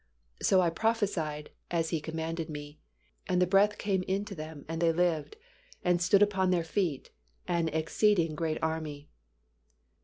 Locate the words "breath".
3.45-3.77